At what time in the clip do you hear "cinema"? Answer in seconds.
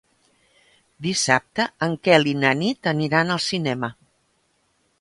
3.51-3.91